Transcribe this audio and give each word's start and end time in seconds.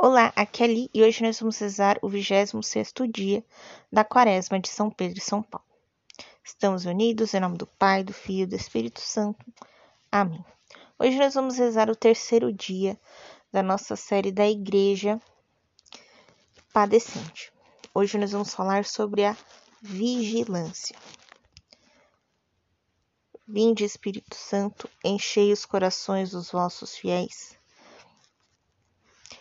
Olá, 0.00 0.32
aqui 0.36 0.62
é 0.62 0.66
Ali 0.66 0.88
e 0.94 1.02
hoje 1.02 1.24
nós 1.24 1.40
vamos 1.40 1.58
rezar 1.58 1.98
o 2.02 2.08
26º 2.08 3.10
dia 3.10 3.44
da 3.90 4.04
Quaresma 4.04 4.60
de 4.60 4.68
São 4.68 4.88
Pedro 4.88 5.18
e 5.18 5.20
São 5.20 5.42
Paulo. 5.42 5.66
Estamos 6.44 6.84
unidos 6.84 7.34
em 7.34 7.40
nome 7.40 7.58
do 7.58 7.66
Pai, 7.66 8.04
do 8.04 8.12
Filho 8.12 8.44
e 8.44 8.46
do 8.46 8.54
Espírito 8.54 9.00
Santo. 9.00 9.44
Amém. 10.10 10.44
Hoje 11.00 11.18
nós 11.18 11.34
vamos 11.34 11.58
rezar 11.58 11.90
o 11.90 11.96
terceiro 11.96 12.52
dia 12.52 12.96
da 13.50 13.60
nossa 13.60 13.96
série 13.96 14.30
da 14.30 14.48
Igreja 14.48 15.20
Padecente. 16.72 17.52
Hoje 17.92 18.16
nós 18.18 18.30
vamos 18.30 18.54
falar 18.54 18.84
sobre 18.84 19.24
a 19.24 19.36
vigilância. 19.82 20.94
Vinde, 23.48 23.82
Espírito 23.82 24.36
Santo, 24.36 24.88
enchei 25.04 25.52
os 25.52 25.66
corações 25.66 26.30
dos 26.30 26.52
vossos 26.52 26.96
fiéis 26.96 27.57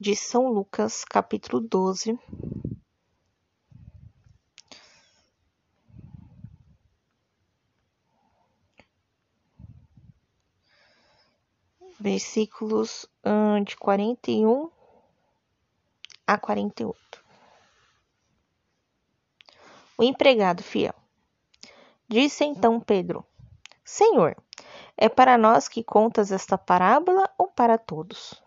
de 0.00 0.14
São 0.16 0.48
Lucas, 0.48 1.04
capítulo 1.04 1.60
12. 1.60 2.18
Versículos 12.00 13.06
hum, 13.24 13.62
de 13.64 13.76
41 13.76 14.70
a 16.26 16.38
48. 16.38 17.24
O 19.96 20.02
empregado 20.04 20.62
fiel. 20.62 20.94
Disse 22.08 22.44
então 22.44 22.80
Pedro: 22.80 23.26
Senhor, 23.84 24.36
é 24.96 25.08
para 25.08 25.36
nós 25.36 25.68
que 25.68 25.82
contas 25.82 26.30
esta 26.30 26.56
parábola 26.56 27.28
ou 27.36 27.48
para 27.48 27.76
todos? 27.76 28.40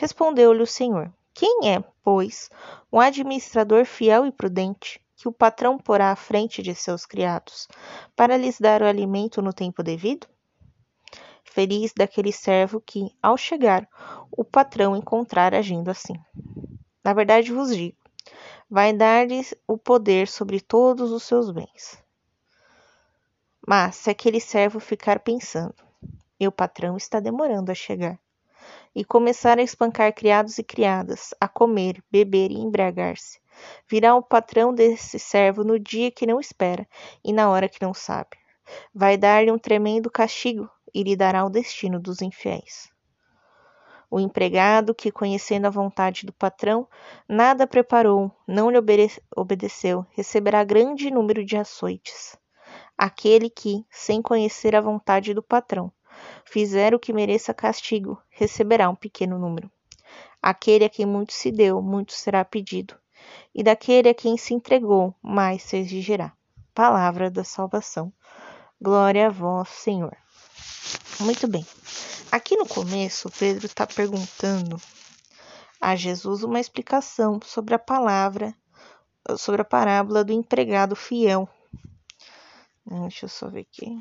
Respondeu-lhe 0.00 0.62
o 0.62 0.66
Senhor: 0.66 1.12
Quem 1.34 1.68
é, 1.68 1.82
pois, 2.04 2.48
um 2.92 3.00
administrador 3.00 3.84
fiel 3.84 4.24
e 4.24 4.30
prudente, 4.30 5.02
que 5.16 5.26
o 5.26 5.32
patrão 5.32 5.76
porá 5.76 6.12
à 6.12 6.16
frente 6.16 6.62
de 6.62 6.72
seus 6.72 7.04
criados, 7.04 7.66
para 8.14 8.36
lhes 8.36 8.60
dar 8.60 8.80
o 8.80 8.86
alimento 8.86 9.42
no 9.42 9.52
tempo 9.52 9.82
devido? 9.82 10.28
Feliz 11.42 11.92
daquele 11.92 12.30
servo 12.30 12.80
que, 12.80 13.12
ao 13.20 13.36
chegar, 13.36 13.88
o 14.30 14.44
patrão 14.44 14.96
encontrar 14.96 15.52
agindo 15.52 15.90
assim. 15.90 16.14
Na 17.02 17.12
verdade 17.12 17.52
vos 17.52 17.74
digo, 17.74 17.98
vai 18.70 18.92
dar-lhes 18.92 19.52
o 19.66 19.76
poder 19.76 20.28
sobre 20.28 20.60
todos 20.60 21.10
os 21.10 21.24
seus 21.24 21.50
bens. 21.50 22.00
Mas 23.66 23.96
se 23.96 24.10
aquele 24.10 24.40
servo 24.40 24.78
ficar 24.78 25.18
pensando, 25.18 25.74
meu 26.38 26.52
patrão 26.52 26.96
está 26.96 27.18
demorando 27.18 27.72
a 27.72 27.74
chegar, 27.74 28.16
e 28.94 29.04
começar 29.04 29.58
a 29.58 29.62
espancar 29.62 30.12
criados 30.14 30.58
e 30.58 30.64
criadas, 30.64 31.34
a 31.40 31.48
comer, 31.48 32.02
beber 32.10 32.50
e 32.50 32.58
embriagar-se. 32.58 33.40
Virá 33.88 34.14
o 34.14 34.22
patrão 34.22 34.74
desse 34.74 35.18
servo 35.18 35.64
no 35.64 35.78
dia 35.78 36.10
que 36.10 36.26
não 36.26 36.40
espera 36.40 36.86
e 37.24 37.32
na 37.32 37.50
hora 37.50 37.68
que 37.68 37.82
não 37.82 37.92
sabe. 37.92 38.36
Vai 38.94 39.16
dar-lhe 39.16 39.50
um 39.50 39.58
tremendo 39.58 40.10
castigo 40.10 40.68
e 40.94 41.02
lhe 41.02 41.16
dará 41.16 41.44
o 41.44 41.50
destino 41.50 42.00
dos 42.00 42.22
infiéis. 42.22 42.90
O 44.10 44.18
empregado, 44.18 44.94
que 44.94 45.12
conhecendo 45.12 45.66
a 45.66 45.70
vontade 45.70 46.24
do 46.24 46.32
patrão, 46.32 46.88
nada 47.28 47.66
preparou, 47.66 48.32
não 48.46 48.70
lhe 48.70 48.78
obedeceu, 49.36 50.06
receberá 50.12 50.64
grande 50.64 51.10
número 51.10 51.44
de 51.44 51.58
açoites. 51.58 52.38
Aquele 52.96 53.50
que, 53.50 53.84
sem 53.90 54.22
conhecer 54.22 54.74
a 54.74 54.80
vontade 54.80 55.34
do 55.34 55.42
patrão, 55.42 55.92
fizer 56.44 56.94
o 56.94 56.98
que 56.98 57.12
mereça 57.12 57.52
castigo, 57.52 58.20
receberá 58.38 58.88
um 58.88 58.94
pequeno 58.94 59.38
número. 59.38 59.70
Aquele 60.40 60.84
a 60.84 60.88
quem 60.88 61.04
muito 61.04 61.32
se 61.32 61.50
deu, 61.50 61.82
muito 61.82 62.12
será 62.12 62.44
pedido, 62.44 62.94
e 63.52 63.62
daquele 63.62 64.08
a 64.08 64.14
quem 64.14 64.36
se 64.36 64.54
entregou, 64.54 65.14
mais 65.20 65.62
se 65.64 65.76
exigirá. 65.76 66.32
Palavra 66.72 67.28
da 67.28 67.42
salvação. 67.42 68.12
Glória 68.80 69.26
a 69.26 69.30
vós, 69.30 69.68
Senhor. 69.68 70.16
Muito 71.18 71.48
bem. 71.48 71.66
Aqui 72.30 72.56
no 72.56 72.66
começo, 72.66 73.28
Pedro 73.36 73.66
está 73.66 73.84
perguntando 73.84 74.80
a 75.80 75.96
Jesus 75.96 76.44
uma 76.44 76.60
explicação 76.60 77.40
sobre 77.44 77.74
a 77.74 77.78
palavra, 77.78 78.54
sobre 79.36 79.62
a 79.62 79.64
parábola 79.64 80.22
do 80.22 80.32
empregado 80.32 80.94
fiel. 80.94 81.48
Deixa 82.86 83.26
eu 83.26 83.28
só 83.28 83.48
ver 83.48 83.66
aqui 83.70 83.98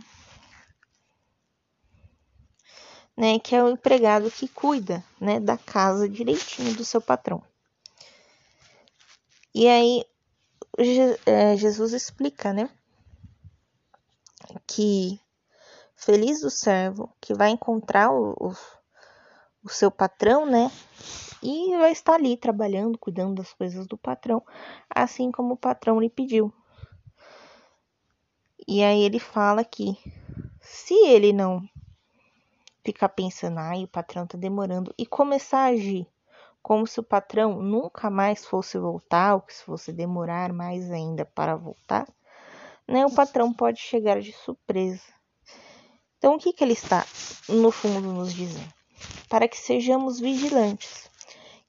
né, 3.17 3.39
que 3.39 3.55
é 3.55 3.63
o 3.63 3.69
empregado 3.69 4.29
que 4.29 4.47
cuida, 4.47 5.03
né, 5.19 5.39
da 5.39 5.57
casa 5.57 6.07
direitinho 6.07 6.75
do 6.75 6.85
seu 6.85 7.01
patrão. 7.01 7.41
E 9.55 9.67
aí 9.67 10.05
é, 11.25 11.57
Jesus 11.57 11.94
explica, 11.94 12.53
né, 12.53 12.69
que 14.67 15.19
feliz 15.95 16.41
do 16.41 16.51
servo 16.51 17.11
que 17.19 17.33
vai 17.33 17.50
encontrar 17.50 18.11
o, 18.11 18.33
o, 18.39 18.53
o 19.63 19.69
seu 19.69 19.89
patrão, 19.89 20.45
né, 20.45 20.72
e 21.41 21.75
vai 21.75 21.91
estar 21.91 22.13
ali 22.13 22.38
trabalhando, 22.38 23.00
cuidando 23.00 23.35
das 23.35 23.51
coisas 23.51 23.88
do 23.88 23.97
patrão, 23.97 24.45
assim 24.88 25.31
como 25.31 25.56
o 25.56 25.57
patrão 25.57 26.00
lhe 26.00 26.09
pediu. 26.09 26.53
E 28.67 28.83
aí 28.83 29.01
ele 29.01 29.17
fala 29.17 29.63
que 29.63 29.97
se 30.61 30.94
ele 30.94 31.33
não 31.33 31.67
ficar 32.88 33.09
pensando, 33.09 33.59
ai, 33.59 33.84
o 33.84 33.88
patrão 33.88 34.25
tá 34.25 34.38
demorando, 34.38 34.94
e 34.98 35.06
começar 35.06 35.59
a 35.59 35.66
agir 35.66 36.08
como 36.62 36.88
se 36.88 37.00
o 37.00 37.03
patrão 37.03 37.62
nunca 37.62 38.09
mais 38.09 38.46
fosse 38.46 38.78
voltar, 38.78 39.36
ou 39.36 39.42
que 39.42 39.53
se 39.53 39.64
fosse 39.64 39.92
demorar 39.92 40.53
mais 40.53 40.90
ainda 40.90 41.25
para 41.25 41.56
voltar, 41.56 42.08
né, 42.88 43.06
o 43.06 43.14
patrão 43.14 43.53
pode 43.53 43.80
chegar 43.80 44.22
de 44.22 44.31
surpresa. 44.31 45.03
Então, 46.18 46.36
o 46.36 46.40
que, 46.40 46.53
que 46.53 46.64
ele 46.64 46.74
está, 46.74 47.06
no 47.50 47.72
fundo, 47.72 48.12
nos 48.12 48.34
dizendo? 48.34 48.74
Para 49.30 49.48
que 49.48 49.58
sejamos 49.58 50.19
vigilantes. 50.19 51.09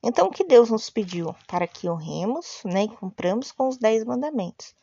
Então, 0.02 0.28
o 0.28 0.30
que 0.30 0.44
Deus 0.44 0.70
nos 0.70 0.88
pediu? 0.88 1.34
Para 1.46 1.66
que 1.66 1.88
honremos 1.88 2.62
né, 2.64 2.84
e 2.84 2.88
cumpramos 2.88 3.50
com 3.50 3.68
os 3.68 3.76
dez 3.76 4.04
mandamentos. 4.04 4.74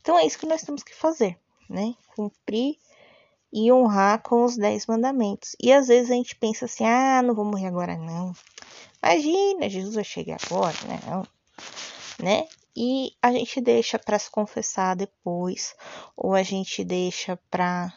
Então, 0.00 0.16
é 0.18 0.24
isso 0.24 0.38
que 0.38 0.46
nós 0.46 0.62
temos 0.62 0.82
que 0.82 0.94
fazer, 0.94 1.38
né? 1.68 1.94
Cumprir 2.14 2.76
e 3.52 3.72
honrar 3.72 4.22
com 4.22 4.44
os 4.44 4.56
dez 4.56 4.86
mandamentos. 4.86 5.56
E 5.60 5.72
às 5.72 5.88
vezes 5.88 6.10
a 6.10 6.14
gente 6.14 6.36
pensa 6.36 6.66
assim, 6.66 6.84
ah, 6.84 7.22
não 7.22 7.34
vou 7.34 7.44
morrer 7.44 7.66
agora 7.66 7.96
não. 7.96 8.32
Imagina, 9.02 9.68
Jesus 9.68 9.94
vai 9.94 10.04
chegar 10.04 10.38
agora? 10.44 10.76
Não, 11.06 11.26
né? 12.22 12.46
E 12.76 13.12
a 13.20 13.32
gente 13.32 13.60
deixa 13.60 13.98
para 13.98 14.18
se 14.18 14.30
confessar 14.30 14.94
depois, 14.94 15.74
ou 16.16 16.34
a 16.34 16.42
gente 16.42 16.84
deixa 16.84 17.38
para 17.50 17.92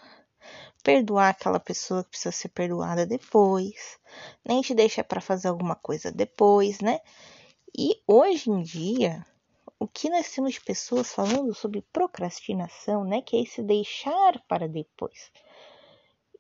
perdoar 0.84 1.30
aquela 1.30 1.60
pessoa 1.60 2.04
que 2.04 2.10
precisa 2.10 2.32
ser 2.32 2.50
perdoada 2.50 3.06
depois, 3.06 3.98
né? 4.46 4.54
a 4.54 4.58
gente 4.58 4.74
deixa 4.74 5.04
para 5.04 5.22
fazer 5.22 5.48
alguma 5.48 5.76
coisa 5.76 6.12
depois, 6.12 6.80
né? 6.80 7.00
E 7.78 8.02
hoje 8.06 8.50
em 8.50 8.62
dia, 8.62 9.26
o 9.80 9.88
que 9.88 10.10
nós 10.10 10.30
temos 10.32 10.54
de 10.54 10.62
pessoas 10.62 11.12
falando 11.12 11.54
sobre 11.54 11.82
procrastinação, 11.94 13.04
né? 13.04 13.22
Que 13.22 13.38
é 13.38 13.42
esse 13.42 13.62
deixar 13.62 14.40
para 14.48 14.68
depois. 14.68 15.32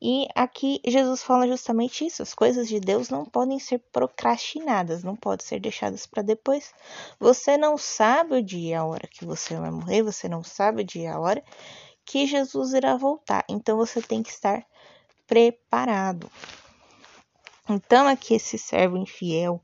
E 0.05 0.27
aqui 0.35 0.81
Jesus 0.85 1.23
fala 1.23 1.47
justamente 1.47 2.05
isso: 2.05 2.21
as 2.21 2.33
coisas 2.33 2.67
de 2.67 2.77
Deus 2.77 3.07
não 3.07 3.23
podem 3.23 3.57
ser 3.57 3.79
procrastinadas, 3.89 5.01
não 5.01 5.15
podem 5.15 5.45
ser 5.45 5.61
deixadas 5.61 6.05
para 6.05 6.21
depois. 6.21 6.73
Você 7.17 7.55
não 7.55 7.77
sabe 7.77 8.35
o 8.35 8.43
dia 8.43 8.71
e 8.71 8.73
a 8.73 8.83
hora 8.83 9.07
que 9.07 9.23
você 9.23 9.55
vai 9.55 9.71
morrer, 9.71 10.03
você 10.03 10.27
não 10.27 10.43
sabe 10.43 10.81
o 10.81 10.85
dia 10.85 11.03
e 11.03 11.07
a 11.07 11.17
hora 11.17 11.41
que 12.03 12.27
Jesus 12.27 12.73
irá 12.73 12.97
voltar. 12.97 13.45
Então 13.47 13.77
você 13.77 14.01
tem 14.01 14.21
que 14.21 14.29
estar 14.29 14.65
preparado. 15.25 16.29
Então 17.69 18.05
aqui 18.05 18.33
esse 18.33 18.57
servo 18.57 18.97
infiel 18.97 19.63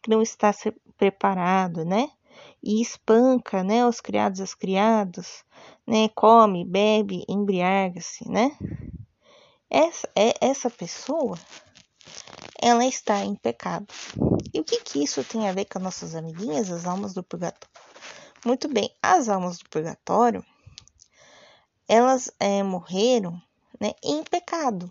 que 0.00 0.08
não 0.08 0.22
está 0.22 0.54
preparado, 0.96 1.84
né? 1.84 2.10
e 2.62 2.80
espanca, 2.80 3.62
né, 3.62 3.86
os 3.86 4.00
criados 4.00 4.40
as 4.40 4.54
criadas, 4.54 5.44
né, 5.86 6.08
come, 6.14 6.64
bebe, 6.64 7.22
embriaga-se, 7.28 8.26
né? 8.28 8.56
Essa, 9.70 10.08
é, 10.14 10.34
essa 10.40 10.70
pessoa 10.70 11.38
ela 12.60 12.84
está 12.86 13.24
em 13.24 13.34
pecado. 13.34 13.86
E 14.52 14.60
o 14.60 14.64
que, 14.64 14.80
que 14.80 15.02
isso 15.02 15.22
tem 15.24 15.48
a 15.48 15.52
ver 15.52 15.66
com 15.66 15.78
as 15.78 15.84
nossas 15.84 16.14
amiguinhas, 16.14 16.70
as 16.70 16.86
almas 16.86 17.12
do 17.12 17.22
purgatório? 17.22 17.74
Muito 18.44 18.68
bem, 18.68 18.94
as 19.02 19.28
almas 19.28 19.58
do 19.58 19.68
purgatório, 19.68 20.44
elas 21.88 22.30
é, 22.38 22.62
morreram 22.62 23.40
né, 23.80 23.92
em 24.02 24.22
pecado. 24.22 24.90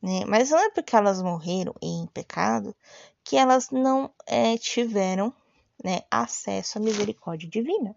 Né? 0.00 0.24
Mas 0.26 0.50
não 0.50 0.58
é 0.58 0.70
porque 0.70 0.96
elas 0.96 1.22
morreram 1.22 1.74
em 1.80 2.06
pecado 2.12 2.74
que 3.22 3.36
elas 3.36 3.70
não 3.70 4.10
é, 4.26 4.56
tiveram 4.58 5.32
né, 5.82 6.00
acesso 6.10 6.78
à 6.78 6.80
misericórdia 6.80 7.48
divina. 7.48 7.96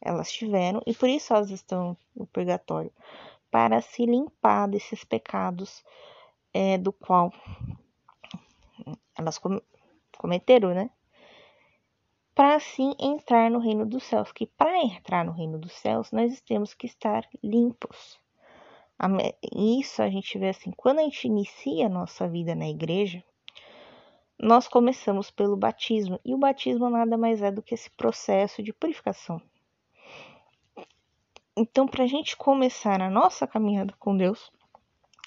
Elas 0.00 0.30
tiveram, 0.30 0.80
e 0.86 0.94
por 0.94 1.08
isso 1.08 1.34
elas 1.34 1.50
estão 1.50 1.96
no 2.14 2.26
purgatório 2.26 2.92
para 3.50 3.80
se 3.80 4.04
limpar 4.04 4.68
desses 4.68 5.04
pecados 5.04 5.84
é, 6.52 6.78
do 6.78 6.92
qual 6.92 7.32
elas 9.16 9.40
cometeram, 10.16 10.74
né? 10.74 10.90
Para 12.34 12.54
assim 12.54 12.94
entrar 13.00 13.50
no 13.50 13.58
reino 13.58 13.84
dos 13.84 14.04
céus. 14.04 14.30
Que 14.32 14.46
para 14.46 14.78
entrar 14.78 15.24
no 15.24 15.32
reino 15.32 15.58
dos 15.58 15.72
céus 15.72 16.12
nós 16.12 16.40
temos 16.40 16.72
que 16.74 16.86
estar 16.86 17.28
limpos. 17.42 18.20
Isso 19.54 20.02
a 20.02 20.08
gente 20.08 20.38
vê 20.38 20.48
assim, 20.48 20.72
quando 20.72 20.98
a 20.98 21.02
gente 21.02 21.26
inicia 21.26 21.86
a 21.86 21.90
nossa 21.90 22.28
vida 22.28 22.54
na 22.54 22.68
igreja, 22.68 23.22
nós 24.40 24.68
começamos 24.68 25.30
pelo 25.30 25.56
batismo, 25.56 26.20
e 26.24 26.32
o 26.32 26.38
batismo 26.38 26.88
nada 26.88 27.16
mais 27.16 27.42
é 27.42 27.50
do 27.50 27.62
que 27.62 27.74
esse 27.74 27.90
processo 27.90 28.62
de 28.62 28.72
purificação. 28.72 29.42
Então, 31.60 31.88
para 31.88 32.04
a 32.04 32.06
gente 32.06 32.36
começar 32.36 33.02
a 33.02 33.10
nossa 33.10 33.44
caminhada 33.44 33.92
com 33.98 34.16
Deus, 34.16 34.48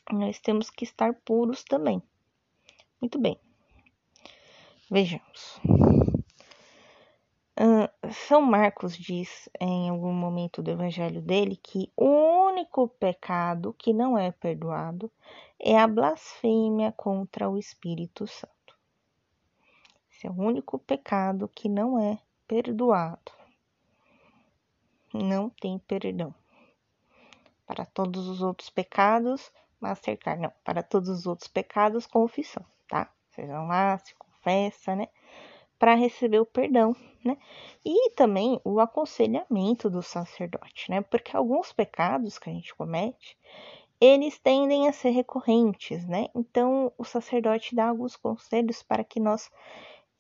nós 0.10 0.40
temos 0.40 0.70
que 0.70 0.86
estar 0.86 1.14
puros 1.26 1.62
também. 1.62 2.02
Muito 3.02 3.20
bem. 3.20 3.38
Vejamos. 4.90 5.60
São 8.14 8.42
Marcos 8.42 8.98
diz 8.98 9.50
em 9.60 9.90
algum 9.90 10.14
momento 10.14 10.64
do 10.64 10.72
evangelho 10.72 11.22
dele 11.22 11.58
que 11.58 11.92
o 11.98 12.06
único 12.48 12.88
pecado 12.88 13.76
que 13.78 13.92
não 13.92 14.18
é 14.18 14.32
perdoado 14.32 15.12
é 15.60 15.78
a 15.78 15.86
blasfêmia 15.86 16.94
contra 16.94 17.50
o 17.50 17.58
Espírito 17.58 18.26
Santo. 18.26 18.80
Esse 20.10 20.28
é 20.28 20.30
o 20.30 20.40
único 20.40 20.80
pecado 20.80 21.52
que 21.54 21.68
não 21.68 22.00
é 22.00 22.18
perdoado. 22.48 23.41
Não 25.14 25.50
tem 25.50 25.78
perdão. 25.80 26.34
Para 27.66 27.86
todos 27.86 28.28
os 28.28 28.42
outros 28.42 28.70
pecados, 28.70 29.52
Mastercard, 29.80 30.42
não. 30.42 30.52
Para 30.64 30.84
todos 30.84 31.10
os 31.10 31.26
outros 31.26 31.48
pecados, 31.48 32.06
confissão, 32.06 32.64
tá? 32.88 33.12
Vocês 33.30 33.48
vão 33.48 33.68
lá, 33.68 33.98
se 33.98 34.14
confessa, 34.16 34.96
né? 34.96 35.08
Para 35.80 35.96
receber 35.96 36.40
o 36.40 36.46
perdão, 36.46 36.96
né? 37.26 37.38
E 37.84 38.12
também 38.12 38.62
o 38.64 38.80
aconselhamento 38.80 39.90
do 39.90 40.04
sacerdote, 40.04 40.92
né? 40.92 41.02
Porque 41.02 41.36
alguns 41.36 41.74
pecados 41.74 42.38
que 42.38 42.50
a 42.50 42.54
gente 42.54 42.76
comete, 42.76 43.38
eles 44.00 44.38
tendem 44.38 44.88
a 44.88 44.94
ser 44.94 45.10
recorrentes, 45.10 46.06
né? 46.08 46.28
Então, 46.36 46.94
o 46.98 47.04
sacerdote 47.04 47.76
dá 47.76 47.90
alguns 47.90 48.16
conselhos 48.16 48.84
para 48.84 49.04
que 49.04 49.20
nós 49.20 49.50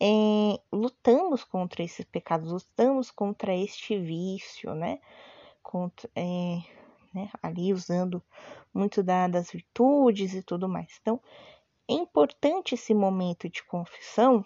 é, 0.03 0.59
lutamos 0.73 1.43
contra 1.43 1.83
esses 1.83 2.03
pecados, 2.03 2.51
lutamos 2.51 3.11
contra 3.11 3.55
este 3.55 3.99
vício, 3.99 4.73
né? 4.73 4.99
Contra, 5.61 6.09
é, 6.15 6.57
né? 7.13 7.29
Ali 7.43 7.71
usando 7.71 8.19
muito 8.73 9.03
da, 9.03 9.27
das 9.27 9.51
virtudes 9.51 10.33
e 10.33 10.41
tudo 10.41 10.67
mais. 10.67 10.97
Então, 10.99 11.21
é 11.87 11.93
importante 11.93 12.73
esse 12.73 12.95
momento 12.95 13.47
de 13.47 13.61
confissão, 13.63 14.43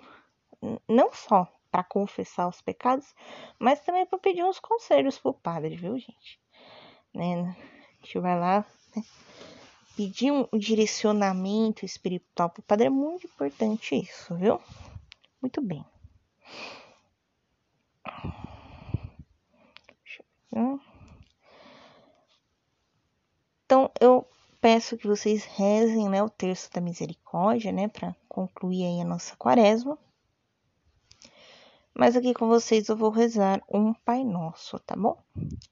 não 0.90 1.14
só 1.14 1.48
para 1.72 1.86
confessar 1.86 2.50
os 2.50 2.62
pecados, 2.62 3.16
mas 3.58 3.80
também 3.80 4.06
para 4.06 4.20
pedir 4.20 4.44
uns 4.44 4.60
conselhos 4.60 5.18
pro 5.18 5.34
padre, 5.34 5.78
viu, 5.78 5.98
gente? 5.98 6.38
Né? 7.14 7.56
A 8.02 8.06
gente 8.06 8.20
vai 8.20 8.38
lá 8.38 8.66
né? 8.94 9.04
pedir 9.96 10.34
um 10.34 10.50
direcionamento 10.58 11.86
espiritual 11.86 12.50
pro 12.50 12.62
padre, 12.62 12.88
é 12.88 12.90
muito 12.90 13.26
importante 13.26 13.96
isso, 13.96 14.36
viu? 14.36 14.60
Muito 15.46 15.62
bem. 15.62 15.86
Então, 23.64 23.92
eu 24.02 24.28
peço 24.60 24.98
que 24.98 25.06
vocês 25.06 25.46
rezem 25.46 26.10
né, 26.10 26.24
o 26.24 26.30
terço 26.32 26.72
da 26.72 26.82
misericórdia, 26.82 27.72
né, 27.72 27.88
para 27.88 28.16
concluir 28.28 28.86
aí 28.86 29.02
a 29.02 29.06
nossa 29.06 29.36
quaresma. 29.36 30.00
Mas 31.94 32.16
aqui 32.16 32.34
com 32.34 32.48
vocês 32.48 32.90
eu 32.90 32.98
vou 32.98 33.12
rezar 33.12 33.62
um 33.72 33.94
Pai 33.94 34.24
Nosso, 34.24 34.80
tá 34.80 34.96
bom? 34.96 35.24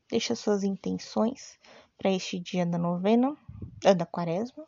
Deixa 0.08 0.36
suas 0.36 0.64
intenções 0.64 1.58
para 1.98 2.12
este 2.12 2.40
dia 2.40 2.64
da 2.64 2.78
novena, 2.78 3.36
da 3.98 4.06
quaresma. 4.06 4.68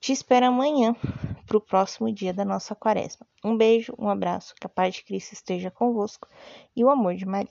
Te 0.00 0.12
espero 0.12 0.46
amanhã 0.46 0.96
para 1.46 1.58
o 1.58 1.60
próximo 1.60 2.10
dia 2.10 2.32
da 2.32 2.42
nossa 2.42 2.74
quaresma. 2.74 3.26
Um 3.44 3.54
beijo, 3.54 3.94
um 3.98 4.08
abraço, 4.08 4.54
que 4.58 4.66
a 4.66 4.70
paz 4.70 4.94
de 4.94 5.04
Cristo 5.04 5.34
esteja 5.34 5.70
convosco 5.70 6.26
e 6.74 6.82
o 6.82 6.88
amor 6.88 7.16
de 7.16 7.26
Maria. 7.26 7.50